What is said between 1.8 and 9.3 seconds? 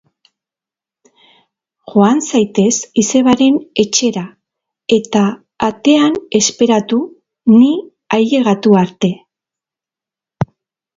Joan zaitez izebaren etxera, eta atean esperatu ni ailegatu arte.